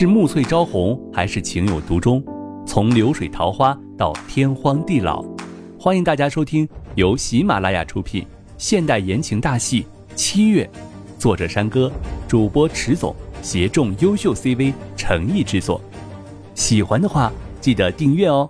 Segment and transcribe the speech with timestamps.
[0.00, 2.22] 是暮翠朝红，还是情有独钟？
[2.64, 5.24] 从流水桃花到天荒地老，
[5.76, 8.24] 欢迎大家收听由喜马拉雅出品
[8.56, 9.82] 现代言情大戏
[10.14, 10.70] 《七月》，
[11.20, 11.90] 作者山歌，
[12.28, 15.80] 主播迟总，协众优秀 CV 诚意制作。
[16.54, 18.48] 喜欢的话，记得订阅哦。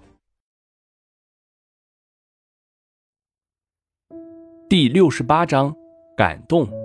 [4.69, 5.75] 第六十八章，
[6.15, 6.78] 感动。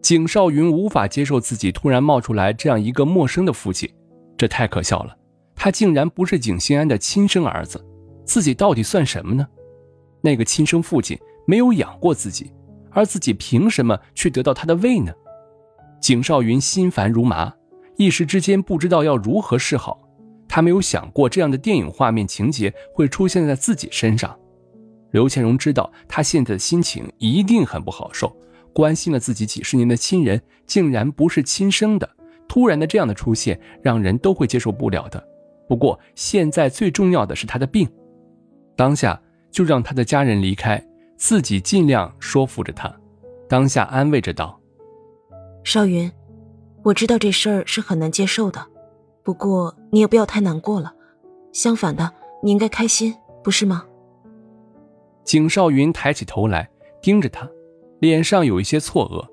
[0.00, 3.90] 景少云无法接受自己突然冒出来这样一个陌生的父亲，
[4.36, 5.16] 这太可笑了。
[5.54, 7.84] 他竟然不是景心安的亲生儿子，
[8.24, 9.46] 自己到底算什么呢？
[10.20, 12.52] 那个亲生父亲没有养过自己，
[12.90, 15.12] 而自己凭什么去得到他的胃呢？
[16.00, 17.52] 景少云心烦如麻，
[17.96, 20.00] 一时之间不知道要如何是好。
[20.48, 24.34] 他没有想过这样的电影画面情节会出现在自己身上。
[25.10, 28.34] 刘倩荣知道他现在的心情一定很不好受。
[28.72, 32.08] 关心了自己几十年的亲人，竟然不是亲生的，
[32.48, 35.22] 突然的这样的出现，让人都会接受不了的。
[35.68, 37.88] 不过现在最重要的是他的病，
[38.76, 39.20] 当下
[39.50, 40.82] 就让他的家人离开，
[41.16, 42.94] 自己尽量说服着他，
[43.48, 44.58] 当下安慰着道
[45.64, 46.10] ：“少云，
[46.84, 48.64] 我知道这事儿是很难接受的，
[49.22, 50.94] 不过你也不要太难过了，
[51.52, 53.84] 相反的，你应该开心，不是吗？”
[55.24, 56.70] 景少云抬起头来，
[57.02, 57.46] 盯着他。
[58.00, 59.26] 脸上有一些错愕，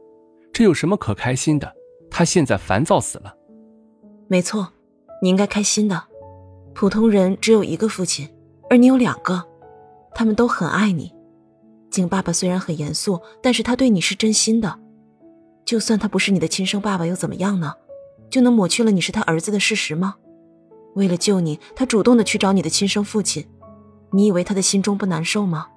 [0.52, 1.74] 这有什么可开心的？
[2.10, 3.36] 他现在烦躁死了。
[4.28, 4.70] 没错，
[5.22, 6.04] 你应该开心的。
[6.74, 8.28] 普通人只有一个父亲，
[8.70, 9.44] 而你有两个，
[10.14, 11.14] 他们都很爱你。
[11.90, 14.80] 景爸爸虽然很严肃，但是他对你是真心的。
[15.64, 17.74] 就算他不是你的亲生爸爸，又怎么样呢？
[18.30, 20.16] 就能抹去了你是他儿子的事实吗？
[20.96, 23.46] 为了救你，他主动的去找你的亲生父亲，
[24.12, 25.68] 你以为他的心中不难受吗？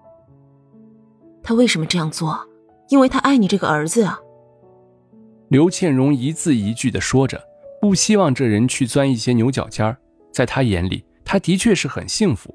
[1.42, 2.46] 他为什么这样做？
[2.88, 4.18] 因为他爱你这个儿子啊。
[5.48, 7.42] 刘倩荣一字一句的说着，
[7.80, 9.96] 不希望这人去钻一些牛角尖儿。
[10.32, 12.54] 在他眼里，他的确是很幸福。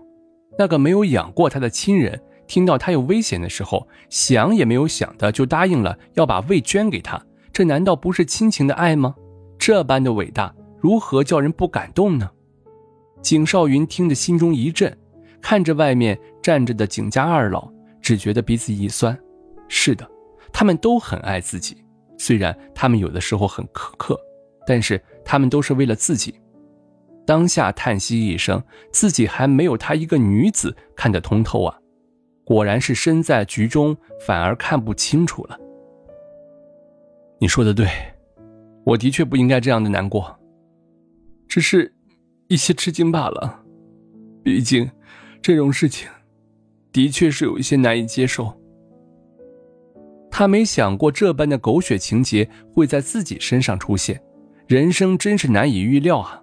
[0.58, 7.20] 那个没有养过他的亲人，听到他有危险的时候，想也没有想的就答应了要把胃捐给他。
[7.52, 9.16] 这难道不是亲情的爱吗？
[9.58, 12.30] 这般的伟大，如何叫人不感动呢？
[13.22, 14.96] 景少云听着心中一震，
[15.42, 17.68] 看着外面站着的景家二老，
[18.02, 19.18] 只觉得鼻子一酸。
[19.68, 20.08] 是的。
[20.54, 21.84] 他们都很爱自己，
[22.18, 24.18] 虽然他们有的时候很苛刻，
[24.66, 26.40] 但是他们都是为了自己。
[27.26, 31.80] 当下叹息一声，自己还没有她一个女子看得通透啊！
[32.46, 35.58] 果然是身在局中，反而看不清楚了。
[37.40, 37.88] 你说的对，
[38.86, 40.38] 我的确不应该这样的难过，
[41.48, 41.94] 只是
[42.50, 43.64] 一些吃惊罢了。
[44.44, 44.92] 毕竟，
[45.42, 46.10] 这种事情
[46.92, 48.62] 的确是有一些难以接受。
[50.36, 54.20] 他没想过这般的狗血情节会在自己身上出现，
[54.66, 56.42] 人生真是难以预料啊！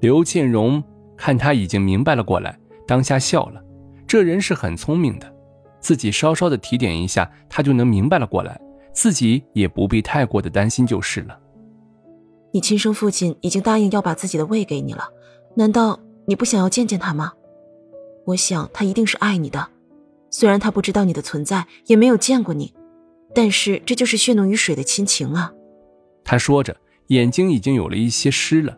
[0.00, 0.84] 刘建荣
[1.16, 3.64] 看他已经明白了过来，当下笑了。
[4.06, 5.34] 这人是很聪明的，
[5.80, 8.60] 自己稍稍的提点一下，他就能明白了过来，
[8.92, 11.38] 自己也不必太过的担心就是了。
[12.52, 15.04] 你亲生父亲已经答应要把自己的胃给你了，
[15.54, 17.32] 难道你不想要见见他吗？
[18.26, 19.70] 我想他一定是爱你的，
[20.28, 22.74] 虽然他不知道你的存在，也没有见过你。
[23.34, 25.52] 但是这就是血浓于水的亲情啊！
[26.24, 26.76] 他说着，
[27.08, 28.76] 眼睛已经有了一些湿了。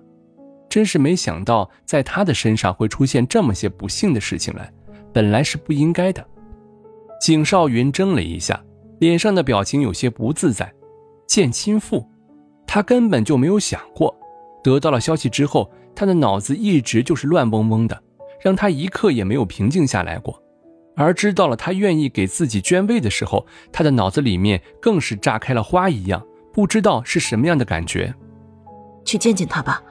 [0.68, 4.72] 真是没想到，在他的身上会出现这么些不幸的事情来，
[5.12, 6.26] 本来是不应该的。
[7.20, 8.62] 景少云怔了一下，
[8.98, 10.72] 脸上的表情有些不自在。
[11.26, 12.08] 见亲父，
[12.66, 14.14] 他根本就没有想过。
[14.64, 18.02] 得到了消息之后，他的脑子一直就是乱嗡嗡的，
[18.40, 20.41] 让他一刻也没有平静下来过。
[21.02, 28.14] 而知道了他愿意给自己捐胃的时候，他的脑子里面更是炸开了花一样，不知道是什么样的感觉。
[29.04, 29.82] 去见见他吧，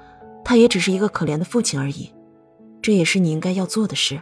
[0.44, 2.10] 他也只是一个可怜的父亲而已，
[2.82, 4.22] 这也是你应该要做的事，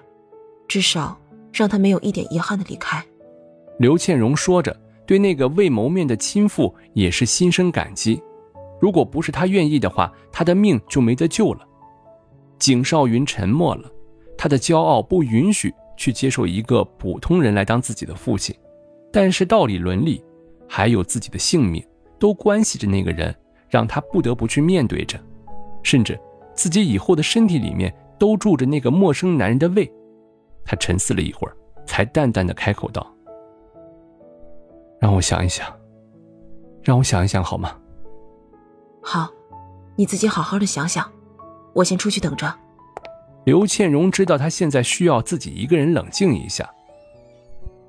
[0.68, 1.20] 至少
[1.54, 3.04] 让他没有一点遗憾的离开。
[3.78, 4.76] 刘倩荣说着，
[5.06, 8.22] 对那个未谋面的亲父也是心生感激。
[8.82, 11.68] 如果不是他愿意的话，他的命就没得救了。
[12.58, 13.92] 景少云沉默了，
[14.38, 15.74] 他的骄傲不允许。
[16.00, 18.56] 去接受一个普通人来当自己的父亲，
[19.12, 20.24] 但是道理伦理，
[20.66, 21.86] 还有自己的性命，
[22.18, 23.36] 都关系着那个人，
[23.68, 25.20] 让他不得不去面对着，
[25.84, 26.18] 甚至
[26.56, 29.92] 自己以后的身体里面都住着那个陌生男人的胃。
[30.64, 31.54] 他沉思了一会儿，
[31.86, 33.06] 才淡淡的开口道
[35.02, 35.68] ：“让我想一想，
[36.82, 37.78] 让我想一想好吗
[39.04, 39.30] ？”“好，
[39.98, 41.12] 你自己好好的想想，
[41.74, 42.58] 我先出去等着。”
[43.50, 46.70] 刘倩荣知道他现在需要自己一个人冷静一下，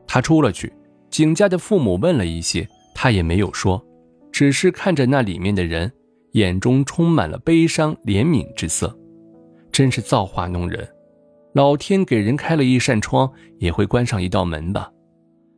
[0.07, 0.73] 他出了去。
[1.11, 3.85] 景家的父母问了一些，他也没有说，
[4.33, 5.93] 只是看着那里面的人，
[6.33, 8.99] 眼中充满了悲伤怜悯之色。
[9.71, 10.89] 真是造化弄人，
[11.53, 14.91] 老天给人开了一扇窗，也会关上一道门吧？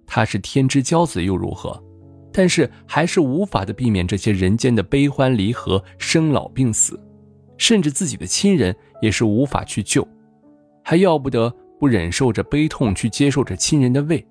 [0.04, 1.80] 他是天之骄子又如何？
[2.32, 6.98] 但是还是无法的避免这些人间的悲欢离合、生老病死，
[7.56, 10.06] 甚至自己的亲人也是无法去救，
[10.82, 14.26] 还要不得不忍受着悲痛去接受着亲人的胃，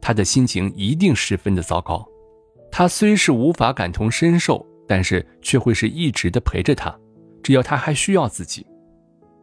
[0.00, 2.02] 他的心情一定十分的糟糕。
[2.70, 6.98] 他虽是无法感同身受，但是却会是一直的陪着他，
[7.42, 8.66] 只要他还需要自己，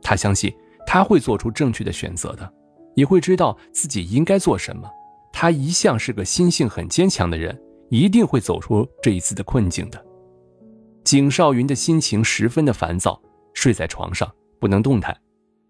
[0.01, 0.51] 他相信
[0.87, 2.51] 他会做出正确的选择的，
[2.95, 4.89] 也会知道自己应该做什么。
[5.31, 7.55] 他一向是个心性很坚强的人。
[7.91, 9.99] 一定会走出这一次的困境的。
[11.03, 13.19] 景少云的心情十分的烦躁，
[13.55, 15.19] 睡在床上不能动弹，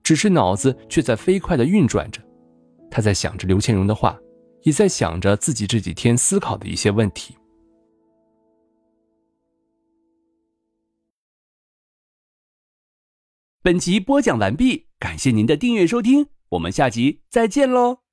[0.03, 2.21] 只是脑子却在飞快的运转着。
[2.91, 4.19] 他在想着刘倩蓉的话，
[4.63, 7.35] 也在想着自己这几天思考的一些问题。
[13.61, 18.08] 本集播讲完毕，感谢您的订阅收听，我们下集再见喽。